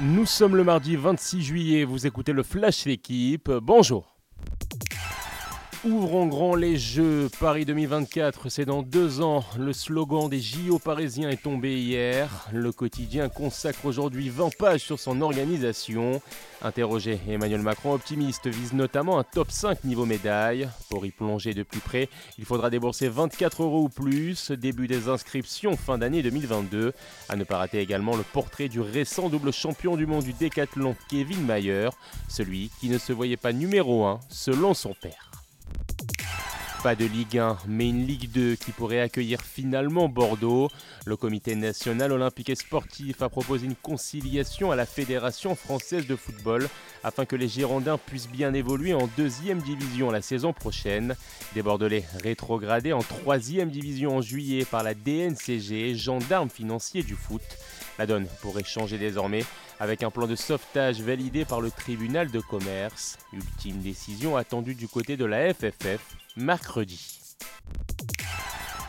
[0.00, 3.50] Nous sommes le mardi 26 juillet, vous écoutez le Flash L'équipe.
[3.50, 4.13] Bonjour.
[5.86, 7.28] Ouvrons grand les Jeux.
[7.38, 9.44] Paris 2024, c'est dans deux ans.
[9.58, 12.48] Le slogan des JO parisiens est tombé hier.
[12.54, 16.22] Le quotidien consacre aujourd'hui 20 pages sur son organisation.
[16.62, 20.70] Interrogé, Emmanuel Macron, optimiste, vise notamment un top 5 niveau médaille.
[20.88, 22.08] Pour y plonger de plus près,
[22.38, 24.52] il faudra débourser 24 euros ou plus.
[24.52, 26.94] Début des inscriptions fin d'année 2022.
[27.28, 30.96] À ne pas rater également le portrait du récent double champion du monde du décathlon,
[31.10, 31.90] Kevin Mayer,
[32.30, 35.33] celui qui ne se voyait pas numéro 1 selon son père.
[36.84, 40.68] Pas de Ligue 1, mais une Ligue 2 qui pourrait accueillir finalement Bordeaux.
[41.06, 46.14] Le Comité national olympique et sportif a proposé une conciliation à la Fédération française de
[46.14, 46.68] football
[47.02, 51.16] afin que les Girondins puissent bien évoluer en deuxième division la saison prochaine.
[51.54, 57.40] Des Bordelais rétrogradés en troisième division en juillet par la DNCG, gendarme financier du foot.
[57.98, 59.44] La donne pourrait changer désormais
[59.80, 63.18] avec un plan de sauvetage validé par le tribunal de commerce.
[63.32, 66.00] Ultime décision attendue du côté de la FFF
[66.36, 67.20] mercredi.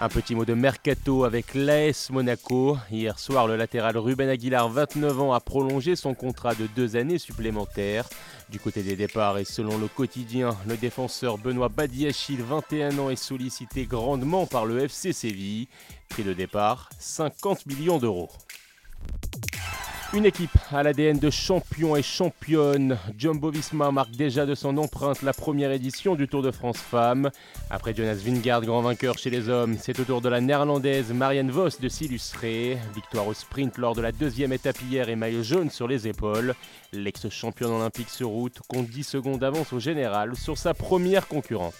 [0.00, 2.76] Un petit mot de mercato avec l'AS Monaco.
[2.90, 7.18] Hier soir, le latéral Ruben Aguilar, 29 ans, a prolongé son contrat de deux années
[7.18, 8.08] supplémentaires.
[8.50, 13.16] Du côté des départs et selon le quotidien, le défenseur Benoît Badiachil, 21 ans, est
[13.16, 15.68] sollicité grandement par le FC Séville.
[16.08, 18.30] Prix de départ, 50 millions d'euros.
[20.14, 22.96] Une équipe à l'ADN de champion et championne.
[23.18, 27.30] Jumbo Visma marque déjà de son empreinte la première édition du Tour de France Femmes.
[27.68, 31.50] Après Jonas Vingard, grand vainqueur chez les hommes, c'est au tour de la néerlandaise Marianne
[31.50, 32.78] Vos de s'illustrer.
[32.94, 36.54] Victoire au sprint lors de la deuxième étape hier et maillot jaune sur les épaules.
[36.92, 41.74] L'ex-championne olympique sur route compte 10 secondes d'avance au général sur sa première concurrente.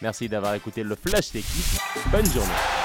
[0.00, 1.80] Merci d'avoir écouté le Flash d'équipe.
[2.10, 2.83] Bonne journée.